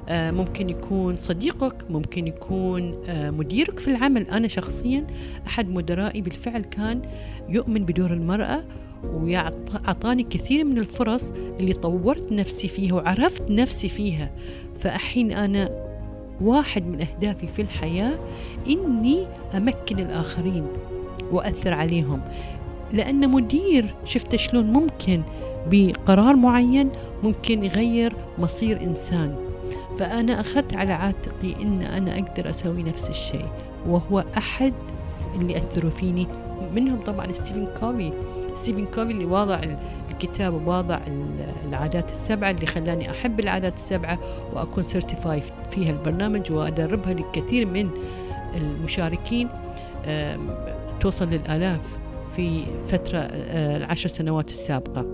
ممكن 0.09 0.69
يكون 0.69 1.15
صديقك 1.15 1.75
ممكن 1.89 2.27
يكون 2.27 2.95
آه، 3.07 3.29
مديرك 3.29 3.79
في 3.79 3.87
العمل. 3.87 4.29
أنا 4.29 4.47
شخصيا 4.47 5.07
أحد 5.47 5.69
مدرائي 5.69 6.21
بالفعل 6.21 6.61
كان 6.61 7.01
يؤمن 7.49 7.85
بدور 7.85 8.13
المرأة 8.13 8.63
وأعطاني 9.03 10.23
كثير 10.23 10.63
من 10.63 10.77
الفرص 10.77 11.31
اللي 11.59 11.73
طورت 11.73 12.31
نفسي 12.31 12.67
فيها 12.67 12.93
وعرفت 12.93 13.51
نفسي 13.51 13.89
فيها. 13.89 14.31
فأحين 14.79 15.31
أنا 15.31 15.69
واحد 16.41 16.87
من 16.87 17.01
أهدافي 17.01 17.47
في 17.47 17.61
الحياة 17.61 18.19
إني 18.69 19.25
أمكن 19.55 19.99
الآخرين 19.99 20.63
وأثر 21.31 21.73
عليهم. 21.73 22.21
لأن 22.93 23.29
مدير 23.29 23.95
شفت 24.05 24.35
شلون 24.35 24.65
ممكن 24.65 25.21
بقرار 25.71 26.35
معين 26.35 26.89
ممكن 27.23 27.63
يغير 27.63 28.13
مصير 28.39 28.81
إنسان. 28.81 29.50
فأنا 30.01 30.39
أخذت 30.39 30.73
على 30.73 30.93
عاتقي 30.93 31.55
إن 31.61 31.81
أنا 31.81 32.19
أقدر 32.19 32.49
أسوي 32.49 32.83
نفس 32.83 33.09
الشيء 33.09 33.47
وهو 33.87 34.23
أحد 34.37 34.73
اللي 35.35 35.57
أثروا 35.57 35.91
فيني 35.91 36.27
منهم 36.75 36.99
طبعا 37.01 37.33
ستيفن 37.33 37.67
كوفي. 37.79 38.11
ستيفن 38.55 38.85
كوفي 38.85 39.11
اللي 39.11 39.25
واضع 39.25 39.59
الكتاب 40.11 40.53
وواضع 40.53 40.99
العادات 41.69 42.11
السبعة 42.11 42.51
اللي 42.51 42.65
خلاني 42.65 43.11
أحب 43.11 43.39
العادات 43.39 43.75
السبعة 43.75 44.19
وأكون 44.53 44.83
certified 44.83 45.41
فيها 45.71 45.91
البرنامج 45.91 46.51
وأدربها 46.51 47.13
لكثير 47.13 47.65
من 47.65 47.89
المشاركين. 48.55 49.49
توصل 50.99 51.29
للآلاف 51.29 51.81
في 52.35 52.63
فترة 52.87 53.19
آه، 53.19 53.77
العشر 53.77 54.09
سنوات 54.09 54.49
السابقة. 54.49 55.05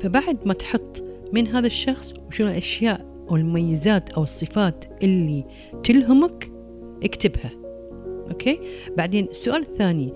فبعد 0.00 0.38
ما 0.44 0.54
تحط 0.54 1.02
من 1.32 1.48
هذا 1.48 1.66
الشخص 1.66 2.12
وشنو 2.28 2.48
الأشياء 2.48 3.13
أو 3.30 3.36
المميزات 3.36 4.10
أو 4.10 4.22
الصفات 4.22 4.84
اللي 5.02 5.44
تلهمك 5.84 6.50
اكتبها. 7.02 7.50
أوكي؟ 8.30 8.58
بعدين 8.96 9.24
السؤال 9.24 9.62
الثاني 9.62 10.12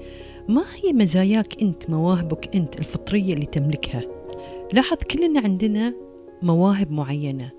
ما 0.49 0.65
هي 0.75 0.93
مزاياك 0.93 1.63
أنت 1.63 1.91
مواهبك 1.91 2.57
أنت 2.57 2.79
الفطرية 2.79 3.35
اللي 3.35 3.47
تملكها؟ 3.47 4.03
لاحظ 4.73 4.97
كلنا 4.97 5.41
عندنا 5.41 5.95
مواهب 6.43 6.91
معينة. 6.91 7.51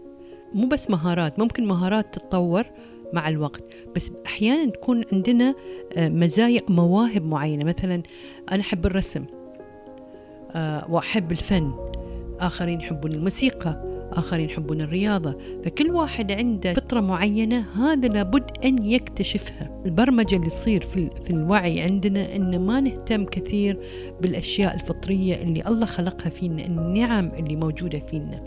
مو 0.54 0.68
بس 0.68 0.90
مهارات 0.90 1.40
ممكن 1.40 1.68
مهارات 1.68 2.14
تتطور 2.14 2.66
مع 3.14 3.30
الوقت 3.30 3.64
بس 3.96 4.12
أحيانا 4.26 4.72
تكون 4.72 5.04
عندنا 5.14 5.56
آه، 5.94 6.10
مزايا 6.10 6.62
مواهب 6.70 7.26
معينة. 7.26 7.66
مثلا 7.66 8.04
أنا 8.52 8.62
أحب 8.62 8.86
الرسم 8.86 9.26
آه، 10.52 10.92
وأحب 10.92 11.32
الفن 11.32 11.74
آخرين 12.40 12.82
يحبون 12.82 13.12
الموسيقى. 13.12 13.89
آخرين 14.20 14.50
يحبون 14.50 14.82
الرياضة 14.82 15.38
فكل 15.66 15.92
واحد 15.92 16.32
عنده 16.32 16.74
فطرة 16.74 17.00
معينة 17.00 17.66
هذا 17.76 18.08
لابد 18.08 18.44
أن 18.66 18.86
يكتشفها. 18.86 19.82
البرمجة 19.86 20.36
اللي 20.36 20.50
تصير 20.50 20.82
في, 20.82 21.10
في 21.26 21.30
الوعي 21.30 21.82
عندنا 21.82 22.36
أن 22.36 22.60
ما 22.60 22.80
نهتم 22.80 23.26
كثير 23.26 23.80
بالأشياء 24.22 24.76
الفطرية 24.76 25.36
اللي 25.36 25.68
الله 25.68 25.86
خلقها 25.86 26.30
فينا 26.30 26.66
النعم 26.66 27.32
اللي 27.40 27.56
موجودة 27.56 28.00
فينا. 28.00 28.44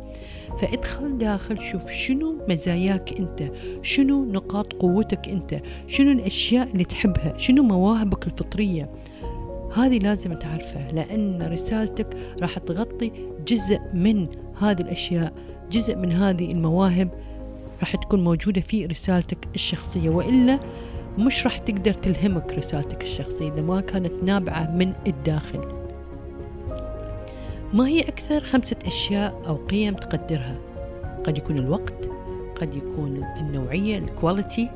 فادخل 0.60 1.18
داخل 1.18 1.62
شوف 1.62 1.90
شنو 1.90 2.38
مزاياك 2.48 3.12
أنت 3.18 3.50
شنو 3.82 4.24
نقاط 4.24 4.72
قوتك 4.72 5.28
أنت 5.28 5.60
شنو 5.86 6.12
الأشياء 6.12 6.68
اللي 6.72 6.84
تحبها 6.84 7.34
شنو 7.38 7.62
مواهبك 7.62 8.26
الفطرية. 8.26 8.90
هذه 9.74 9.98
لازم 9.98 10.34
تعرفها 10.34 10.92
لأن 10.92 11.42
رسالتك 11.42 12.16
راح 12.40 12.58
تغطي 12.58 13.12
جزء 13.48 13.78
من 13.94 14.26
هذه 14.58 14.80
الأشياء. 14.80 15.32
جزء 15.72 15.96
من 15.96 16.12
هذه 16.12 16.52
المواهب 16.52 17.08
راح 17.80 17.96
تكون 17.96 18.24
موجودة 18.24 18.60
في 18.60 18.86
رسالتك 18.86 19.38
الشخصية 19.54 20.10
وإلا 20.10 20.58
مش 21.18 21.44
راح 21.44 21.58
تقدر 21.58 21.92
تلهمك 21.92 22.52
رسالتك 22.52 23.02
الشخصية 23.02 23.52
إذا 23.52 23.62
ما 23.62 23.80
كانت 23.80 24.12
نابعة 24.22 24.70
من 24.70 24.92
الداخل. 25.06 25.60
ما 27.72 27.88
هي 27.88 28.00
أكثر 28.00 28.40
خمسة 28.40 28.76
أشياء 28.86 29.42
أو 29.46 29.54
قيم 29.56 29.94
تقدرها؟ 29.94 30.58
قد 31.24 31.38
يكون 31.38 31.58
الوقت 31.58 32.08
قد 32.60 32.74
يكون 32.74 33.24
النوعية 33.40 33.98
الكواليتي 33.98 34.68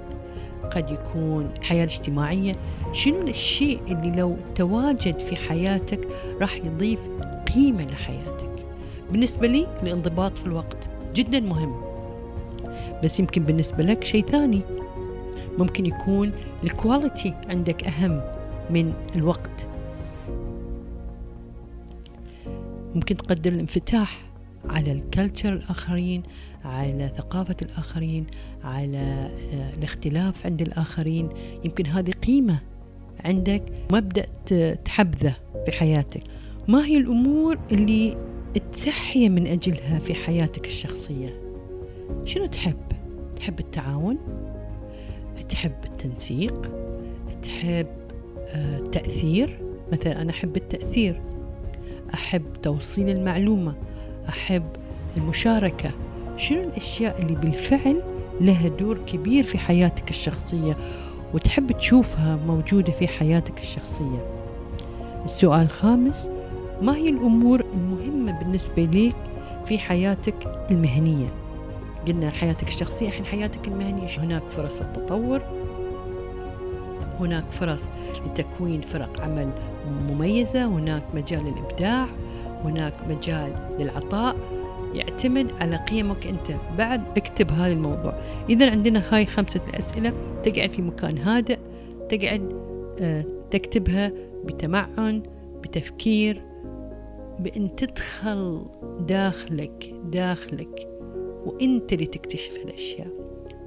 قد 0.71 0.91
يكون 0.91 1.51
الحياة 1.59 1.85
الاجتماعية 1.85 2.57
شنو 2.93 3.29
الشيء 3.29 3.81
اللي 3.89 4.11
لو 4.17 4.37
تواجد 4.55 5.19
في 5.19 5.37
حياتك 5.37 6.09
راح 6.41 6.57
يضيف 6.57 7.01
قيمة 7.55 7.85
لحياتك؟ 7.85 8.36
بالنسبة 9.13 9.47
لي 9.47 9.67
الانضباط 9.83 10.39
في 10.39 10.47
الوقت 10.47 10.77
جدا 11.15 11.41
مهم. 11.41 11.83
بس 13.05 13.21
يمكن 13.21 13.45
بالنسبة 13.45 13.83
لك 13.85 14.05
شيء 14.05 14.27
ثاني. 14.27 14.61
ممكن 15.59 15.87
يكون 15.87 16.33
ال 16.65 16.73
quality 16.73 17.35
عندك 17.49 17.85
أهم 17.85 18.21
من 18.71 18.93
الوقت. 19.15 19.67
ممكن 22.95 23.17
تقدر 23.17 23.53
الانفتاح 23.53 24.23
على 24.69 24.93
ال 24.93 25.00
culture 25.00 25.53
الآخرين 25.53 26.23
على 26.65 27.13
ثقافة 27.19 27.57
الآخرين 27.63 28.27
على 28.65 28.99
آه، 28.99 29.75
الاختلاف 29.79 30.47
عند 30.47 30.63
الآخرين. 30.63 31.29
يمكن 31.65 31.87
هذه 31.87 32.11
قيمة 32.11 32.59
عندك 33.25 33.63
مبدأ 33.93 34.27
تحبذه 34.85 35.35
في 35.67 35.73
حياتك. 35.73 36.23
ما 36.69 36.87
هي 36.87 36.97
الأمور 36.97 37.59
اللي 37.73 38.17
تحيا 38.59 39.29
من 39.29 39.47
أجلها 39.47 39.99
في 39.99 40.15
حياتك 40.15 40.67
الشخصية. 40.67 41.41
شنو 42.25 42.47
تحب؟ 42.47 42.77
تحب 43.37 43.61
التعاون؟ 43.61 44.19
تحب 45.49 45.75
التنسيق؟ 45.85 46.71
تحب 47.43 47.87
التأثير؟ 48.55 49.59
آه، 49.61 49.93
مثلا 49.93 50.23
أنا 50.23 50.31
أحب 50.31 50.57
التأثير. 50.57 51.21
أحب 52.15 52.43
توصيل 52.63 53.09
المعلومة. 53.09 53.75
أحب 54.29 54.65
المشاركة. 55.17 55.91
شنو 56.37 56.63
الأشياء 56.63 57.23
اللي 57.23 57.35
بالفعل 57.35 58.03
لها 58.41 58.69
دور 58.69 58.99
كبير 59.07 59.45
في 59.45 59.59
حياتك 59.59 60.11
الشخصية 60.11 60.77
وتحب 61.35 61.73
تشوفها 61.73 62.37
موجودة 62.37 62.93
في 62.93 63.09
حياتك 63.09 63.59
الشخصية؟ 63.59 64.27
السؤال 65.25 65.63
الخامس 65.63 66.29
ما 66.83 66.97
هي 66.97 67.09
الأمور 67.09 67.65
المهمة 67.75 68.39
بالنسبة 68.39 68.83
لك 68.83 69.17
في 69.67 69.79
حياتك 69.79 70.67
المهنية؟ 70.71 71.29
قلنا 72.07 72.31
حياتك 72.31 72.69
الشخصية 72.69 73.09
الحين 73.09 73.25
حياتك 73.25 73.69
المهنية. 73.69 74.19
هناك 74.19 74.43
فرص 74.43 74.81
التطور 74.81 75.41
هناك 77.21 77.45
فرص 77.51 77.83
لتكوين 78.27 78.81
فرق 78.81 79.21
عمل 79.21 79.51
مميزة 80.09 80.65
هناك 80.65 81.03
مجال 81.15 81.45
للإبداع 81.45 82.07
هناك 82.65 82.93
مجال 83.09 83.53
للعطاء. 83.79 84.37
يعتمد 84.95 85.47
على 85.61 85.77
قيمك 85.77 86.27
أنت. 86.27 86.59
بعد 86.79 87.03
اكتب 87.17 87.51
هذا 87.53 87.73
الموضوع. 87.73 88.15
إذا 88.51 88.71
عندنا 88.71 89.03
هاي 89.11 89.27
خمسة 89.27 89.61
أسئلة 89.75 90.13
تقعد 90.45 90.71
في 90.71 90.83
مكان 90.83 91.19
هادئ 91.19 91.59
تقعد 92.09 92.53
آه، 93.01 93.25
تكتبها 93.51 94.13
بتمعن 94.45 95.23
بتفكير 95.63 96.43
بأن 97.39 97.77
تدخل 97.77 98.63
داخلك 99.01 99.95
داخلك 100.05 100.89
وأنت 101.47 101.93
اللي 101.93 102.07
تكتشف 102.07 102.59
هالاشياء 102.59 103.09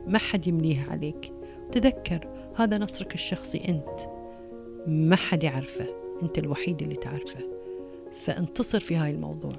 ما 0.08 0.18
حد 0.18 0.48
يمليها 0.48 0.92
عليك. 0.92 1.32
تذكر 1.72 2.28
هذا 2.56 2.78
نصرك 2.78 3.14
الشخصي 3.14 3.62
أنت. 3.68 4.00
ما 4.88 5.16
حد 5.16 5.44
يعرفه. 5.44 5.86
أنت 6.24 6.38
الوحيد 6.38 6.82
اللي 6.82 6.96
تعرفه. 6.96 7.40
فانتصر 8.22 8.80
في 8.80 8.96
هاي 8.96 9.12
الموضوع. 9.12 9.54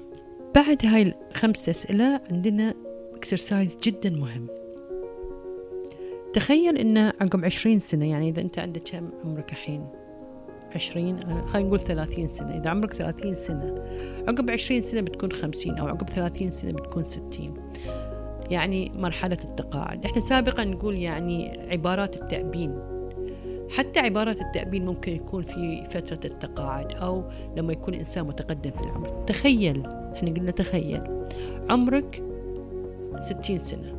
بعد 0.55 0.85
هاي 0.85 1.13
الخمس 1.31 1.69
أسئلة 1.69 2.21
عندنا 2.31 2.73
اكسرسايز 3.13 3.77
جدا 3.83 4.09
مهم. 4.09 4.47
تخيل 6.33 6.77
ان 6.77 6.97
عقب 6.97 7.45
عشرين 7.45 7.79
سنة 7.79 8.09
يعني 8.09 8.29
إذا 8.29 8.41
أنت 8.41 8.59
عندك 8.59 8.81
كم 8.91 9.09
عمرك 9.25 9.51
الحين؟ 9.51 9.87
عشرين 10.75 11.19
خلينا 11.47 11.67
نقول 11.67 11.79
ثلاثين 11.79 12.27
سنة. 12.27 12.57
إذا 12.57 12.69
عمرك 12.69 12.93
ثلاثين 12.93 13.35
سنة 13.35 13.83
عقب 14.27 14.51
عشرين 14.51 14.81
سنة 14.81 15.01
بتكون 15.01 15.31
خمسين 15.31 15.77
أو 15.77 15.87
عقب 15.87 16.09
ثلاثين 16.09 16.51
سنة 16.51 16.71
بتكون 16.71 17.03
ستين. 17.03 17.53
يعني 18.49 18.91
مرحلة 18.95 19.37
التقاعد. 19.43 20.05
إحنا 20.05 20.21
سابقا 20.21 20.63
نقول 20.63 20.95
يعني 20.95 21.59
عبارات 21.71 22.21
التأبين. 22.21 22.79
حتى 23.69 23.99
عبارات 23.99 24.41
التأبين 24.41 24.85
ممكن 24.85 25.11
يكون 25.11 25.43
في 25.43 25.87
فترة 25.89 26.19
التقاعد 26.25 26.91
أو 26.91 27.23
لما 27.57 27.73
يكون 27.73 27.93
إنسان 27.93 28.27
متقدم 28.27 28.71
في 28.71 28.81
العمر. 28.81 29.23
تخيل 29.27 29.85
إحنا 29.85 30.29
قلنا 30.29 30.51
تخيل. 30.51 31.01
عمرك 31.69 32.23
ستين 33.21 33.61
سنة. 33.61 33.95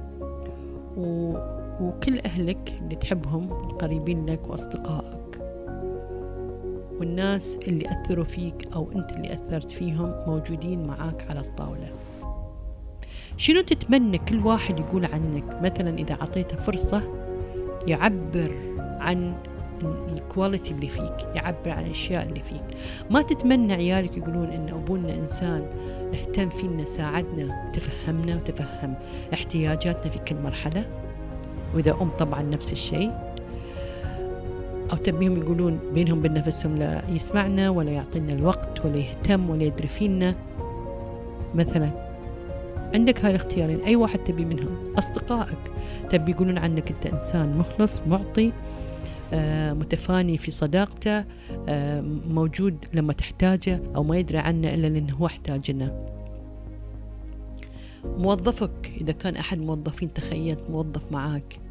و... 0.97 1.35
وكل 1.81 2.19
أهلك 2.19 2.73
اللي 2.83 2.97
تحبهم 2.97 3.53
قريبين 3.69 4.27
لك 4.27 4.51
وأصدقائك. 4.51 5.22
والناس 7.03 7.59
اللي 7.69 7.91
أثروا 7.91 8.25
فيك 8.25 8.69
أو 8.75 8.93
أنت 8.93 9.13
اللي 9.13 9.33
أثرت 9.33 9.73
فيهم 9.73 10.15
موجودين 10.27 10.87
معاك 10.87 11.27
على 11.31 11.41
الطاولة. 11.41 11.89
شنو 13.37 13.61
تتمنى 13.61 14.19
كل 14.19 14.47
واحد 14.47 14.79
يقول 14.79 15.05
عنك؟ 15.05 15.63
مثلا 15.63 15.99
إذا 15.99 16.15
أعطيته 16.15 16.57
فرصة 16.57 17.03
يعبر 17.87 18.55
عن 18.79 19.35
الكواليتي 19.83 20.71
اللي 20.71 20.89
فيك 20.89 21.27
يعبر 21.35 21.71
عن 21.71 21.87
الأشياء 21.87 22.23
اللي 22.23 22.41
فيك. 22.41 22.79
ما 23.11 23.23
تتمنى 23.23 23.73
عيالك 23.73 24.17
يقولون 24.17 24.47
إن 24.47 24.69
أبونا 24.69 25.15
إنسان 25.15 25.67
اهتم 26.15 26.49
فينا 26.49 26.85
ساعدنا 26.85 27.73
تفهمنا 27.73 28.37
وتفهم 28.37 28.95
احتياجاتنا 29.33 30.11
في 30.11 30.19
كل 30.19 30.37
مرحلة؟ 30.37 30.85
وإذا 31.75 31.93
أم 31.93 32.09
طبعا 32.09 32.43
نفس 32.43 32.73
الشيء. 32.73 33.32
أو 34.93 34.97
تبيهم 34.97 35.37
يقولون 35.37 35.81
بينهم 35.95 36.23
بين 36.23 36.35
نفسهم 36.35 36.77
لا 36.77 37.03
يسمعنا 37.09 37.71
ولا 37.71 37.91
يعطينا 37.91 38.33
الوقت 38.33 38.85
ولا 38.85 38.97
يهتم 38.97 39.51
ولا 39.51 39.63
يدري 39.63 39.89
فينا. 39.89 40.35
مثلا 41.55 41.91
عندك 42.95 43.25
هاي 43.25 43.31
الاختيارين 43.31 43.81
أي 43.81 43.97
واحد 43.97 44.19
تبي 44.19 44.45
منهم؟ 44.45 44.77
أصدقائك. 44.99 45.59
تبي 46.11 46.31
يقولون 46.31 46.59
عنك 46.59 46.91
أنت 46.91 47.15
إنسان 47.15 47.59
مخلص 47.59 48.01
معطي 48.07 48.53
آه، 49.35 49.73
متفاني 49.73 50.39
في 50.39 50.51
صداقته 50.51 51.25
آه، 51.69 52.01
موجود 52.31 52.77
لما 52.93 53.13
تحتاجه 53.13 53.81
أو 53.97 54.03
ما 54.03 54.19
يدري 54.19 54.39
عنه 54.39 54.75
إلا 54.75 54.87
لأنه 54.87 55.15
هو 55.15 55.27
احتاجنا 55.27 56.13
موظفك 58.05 58.93
إذا 59.01 59.13
كان 59.13 59.37
أحد 59.37 59.59
موظفين 59.59 60.13
تخيلت 60.13 60.61
موظف 60.71 61.03
معاك 61.11 61.62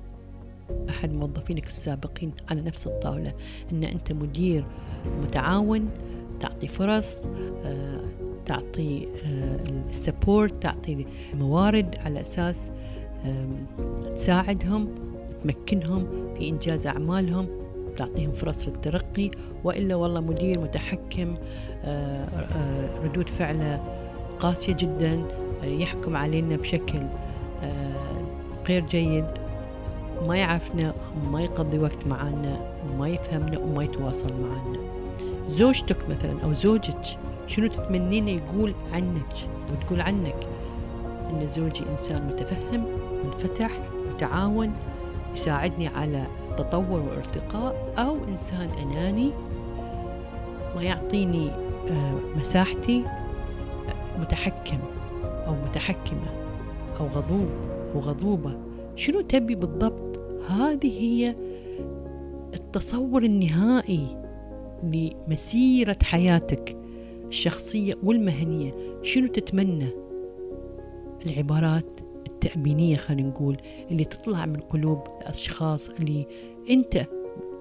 أحد 0.90 1.14
موظفينك 1.14 1.68
السابقين 1.68 2.32
على 2.50 2.62
نفس 2.62 2.88
الطاولة 2.88 3.34
أن 3.72 3.84
أنت 3.84 4.12
مدير 4.12 4.64
متعاون 5.22 5.90
تعطي 6.40 6.68
فرص 6.68 7.26
آه، 7.66 8.02
تعطي 8.46 9.08
السبورت 9.90 10.64
تعطي 10.64 11.06
موارد 11.34 11.96
على 12.06 12.22
أساس 12.22 12.72
تساعدهم 14.16 14.90
تمكنهم 15.44 16.08
في 16.38 16.50
إنجاز 16.50 16.88
أعمالهم 16.88 17.48
تعطيهم 17.98 18.32
فرص 18.32 18.68
للترقي 18.68 19.32
وإلا 19.64 19.96
والله 19.96 20.20
مدير 20.20 20.60
متحكم 20.60 21.36
آه، 21.84 22.26
آه، 22.26 23.04
ردود 23.04 23.30
فعله 23.30 23.84
قاسية 24.40 24.74
جدا 24.74 25.26
آه، 25.64 25.66
يحكم 25.66 26.16
علينا 26.16 26.56
بشكل 26.56 27.02
غير 28.68 28.86
جيد. 28.86 29.26
ما 30.28 30.38
يعرفنا 30.38 30.94
وما 31.28 31.42
يقضي 31.42 31.80
وقت 31.80 32.08
معنا 32.08 32.60
وما 32.86 33.10
يفهمنا 33.10 33.60
وما 33.60 33.84
يتواصل 33.84 34.34
معنا 34.34 34.80
زوجتك 35.50 35.98
مثلا 36.10 36.44
أو 36.44 36.54
زوجك 36.54 37.18
شنو 37.48 37.68
تتمنين 37.68 38.28
يقول 38.28 38.74
عنك؟ 38.94 39.36
وتقول 39.72 40.02
عنك 40.02 40.48
أن 41.30 41.48
زوجي 41.48 41.84
إنسان 41.92 42.28
متفهم 42.28 42.86
منفتح 43.26 43.72
متعاون 44.16 44.74
يساعدني 45.36 45.88
على 45.88 46.26
التطور 46.50 47.00
والارتقاء 47.00 47.94
أو 47.98 48.18
إنسان 48.28 48.70
أناني 48.82 49.32
ما 50.76 50.84
يعطيني 50.84 51.50
آه، 51.90 52.14
مساحتي 52.38 53.04
متحكم 54.20 54.78
أو 55.24 55.54
متحكمة 55.70 56.28
أو 57.00 57.08
غضوب 57.08 57.50
وغضوبة. 57.96 58.52
شنو 58.96 59.22
تبي 59.22 59.56
بالضبط 59.56 60.01
هذه 60.52 61.02
هي 61.02 61.36
التصور 62.54 63.24
النهائي 63.24 64.22
لمسيرة 64.84 65.98
حياتك 66.04 66.78
الشخصية 67.28 67.98
والمهنية. 68.04 68.74
شنو 69.04 69.28
تتمنى؟ 69.28 69.90
العبارات 71.26 72.00
التأمينية 72.28 72.96
خلينا 72.96 73.30
نقول 73.30 73.58
اللي 73.92 74.04
تطلع 74.04 74.46
من 74.46 74.60
قلوب 74.60 75.00
الأشخاص 75.22 75.90
اللي 75.90 76.28
أنت 76.70 77.06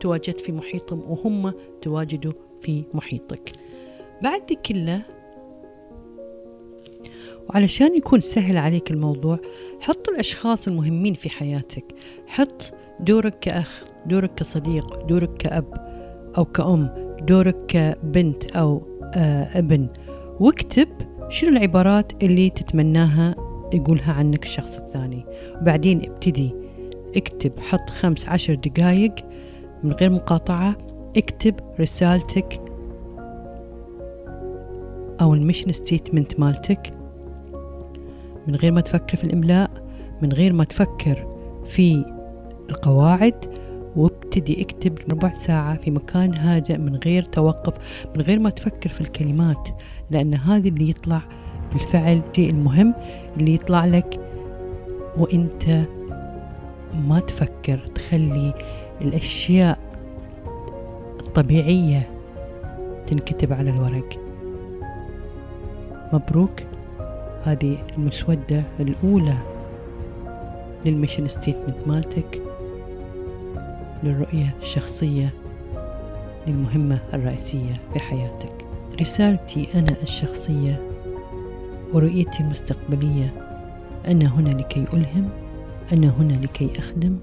تواجدت 0.01 0.41
في 0.41 0.53
محيطهم 0.53 1.11
وهم 1.11 1.53
تواجدوا 1.83 2.33
في 2.61 2.85
محيطك. 2.95 3.53
بعد 4.23 4.53
كله 4.67 5.03
وعلشان 7.55 7.97
يكون 7.97 8.21
سهل 8.21 8.57
عليك 8.57 8.91
الموضوع 8.91 9.39
حط 9.81 10.09
الأشخاص 10.09 10.69
المهمين 10.69 11.15
في 11.15 11.31
حياتك. 11.31 11.85
حط 12.27 12.63
دورك 13.01 13.39
كأخ 13.39 13.85
دورك 14.07 14.35
كصديق 14.35 15.07
دورك 15.07 15.37
كأب 15.37 15.65
أو 16.39 16.45
كأم 16.45 16.91
دورك 17.23 17.57
كبنت 17.69 18.45
أو 18.45 18.83
آه 19.15 19.59
ابن. 19.59 19.89
واكتب 20.41 20.89
شنو 21.29 21.51
العبارات 21.51 22.23
اللي 22.23 22.51
تتمناها 22.51 23.35
يقولها 23.73 24.13
عنك 24.13 24.45
الشخص 24.45 24.77
الثاني. 24.77 25.25
وبعدين 25.61 26.11
ابتدي. 26.11 26.55
اكتب 27.17 27.61
حط 27.61 27.91
خمس 27.91 28.29
عشر 28.29 28.55
دقايق 28.55 29.15
من 29.83 29.93
غير 29.93 30.11
مقاطعة. 30.11 30.77
اكتب 31.17 31.55
رسالتك 31.81 32.61
أو 35.21 35.35
ال 35.35 35.39
mission 35.40 35.73
statement 35.73 36.41
مالتك. 36.41 37.00
من 38.47 38.55
غير 38.57 38.73
ما 38.73 38.81
تفكر 38.81 39.17
في 39.17 39.25
الإملاء 39.25 39.71
من 40.23 40.33
غير 40.33 40.53
ما 40.53 40.65
تفكر 40.65 41.27
في 41.65 42.05
القواعد 42.71 43.35
وابتدي 43.97 44.63
اكتب 44.63 44.99
ربع 45.13 45.33
ساعة 45.33 45.77
في 45.77 45.91
مكان 45.91 46.35
هادئ 46.35 46.79
من 46.79 46.97
غير 46.97 47.23
توقف 47.23 47.75
من 48.17 48.21
غير 48.21 48.39
ما 48.39 48.51
تفكر 48.51 48.91
في 48.91 49.01
الكلمات 49.01 49.69
لأن 50.11 50.35
هذا 50.35 50.69
اللي 50.69 50.91
يطلع 50.91 51.23
بالفعل 51.73 52.23
شيء 52.37 52.51
المهم 52.51 52.95
اللي 53.37 53.55
يطلع 53.55 53.85
لك 53.85 54.21
وإنت 55.17 55.85
ما 57.09 57.21
تفكر. 57.21 57.79
تخلي 57.95 58.55
الأشياء 59.01 59.79
الطبيعية 61.21 62.11
تنكتب 63.07 63.53
على 63.53 63.71
الورق. 63.71 64.19
مبروك. 66.13 66.61
هذه 67.45 67.79
المسودة 67.99 68.63
الأولى 68.81 69.37
لل 70.87 70.96
mission 70.96 71.29
statement 71.29 71.77
مالتك 71.87 72.43
للرؤية 74.03 74.55
الشخصية 74.63 75.31
للمهمة 76.47 76.99
الرئيسية 77.15 77.81
في 77.93 78.01
حياتك. 78.01 78.53
رسالتي 79.01 79.69
أنا 79.75 79.97
الشخصية 80.03 80.81
ورؤيتي 81.93 82.41
المستقبلية. 82.41 83.33
أنا 84.07 84.27
هنا 84.27 84.49
لكي 84.49 84.87
ألهم. 84.93 85.29
أنا 85.93 86.09
هنا 86.09 86.33
لكي 86.33 86.79
أخدم. 86.79 87.17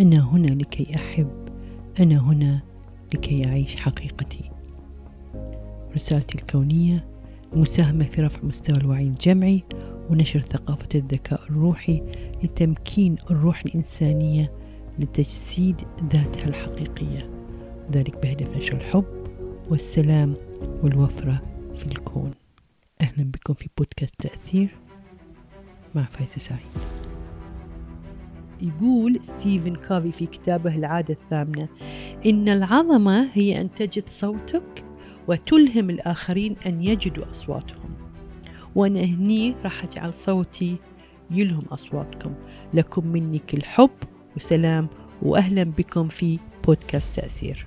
أنا 0.00 0.20
هنا 0.20 0.46
لكي 0.46 0.94
أحب. 0.94 1.30
أنا 2.00 2.18
هنا 2.18 2.60
لكي 3.14 3.48
أعيش 3.48 3.76
حقيقتي. 3.76 4.50
رسالتي 5.96 6.38
الكونية 6.38 7.04
المساهمة 7.52 8.04
في 8.04 8.22
رفع 8.22 8.42
مستوى 8.42 8.76
الوعي 8.76 9.06
الجمعي 9.06 9.64
ونشر 10.10 10.40
ثقافة 10.40 10.88
الذكاء 10.94 11.42
الروحي 11.42 12.02
لتمكين 12.42 13.16
الروح 13.30 13.62
الإنسانية 13.66 14.52
لتجسيد 14.98 15.76
ذاتها 16.12 16.48
الحقيقية. 16.48 17.30
ذلك 17.92 18.16
بهدف 18.22 18.56
نشر 18.56 18.76
الحب 18.76 19.04
والسلام 19.70 20.34
والوفرة 20.82 21.42
في 21.76 21.86
الكون. 21.86 22.30
أهلا 23.00 23.24
بكم 23.24 23.54
في 23.54 23.68
بودكاست 23.78 24.14
تأثير 24.18 24.68
مع 25.94 26.04
فايزة 26.04 26.38
سعيد. 26.38 26.96
يقول 28.62 29.20
ستيفن 29.22 29.76
كافي 29.76 30.12
في 30.12 30.26
كتابه 30.26 30.74
العادة 30.74 31.14
الثامنة 31.14 31.68
إن 32.26 32.48
العظمة 32.48 33.30
هي 33.32 33.60
أن 33.60 33.74
تجد 33.74 34.08
صوتك 34.08 34.85
وتلهم 35.28 35.90
الآخرين 35.90 36.56
أن 36.66 36.82
يجدوا 36.82 37.30
أصواتهم. 37.30 37.94
وأنا 38.74 39.00
هني 39.00 39.54
راح 39.64 39.84
أجعل 39.84 40.14
صوتي 40.14 40.76
يلهم 41.30 41.64
أصواتكم. 41.70 42.34
لكم 42.74 43.06
مني 43.06 43.38
كل 43.38 43.62
حب 43.62 43.90
وسلام 44.36 44.88
وأهلا 45.22 45.64
بكم 45.64 46.08
في 46.08 46.38
بودكاست 46.66 47.20
تأثير. 47.20 47.66